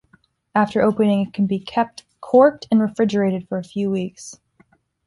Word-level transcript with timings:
After 0.55 0.81
opening, 0.81 1.21
it 1.27 1.31
can 1.31 1.45
be 1.45 1.59
kept, 1.59 2.05
corked 2.21 2.65
and 2.71 2.81
refrigerated, 2.81 3.47
for 3.47 3.59
a 3.59 3.63
few 3.63 3.91
weeks. 3.91 4.39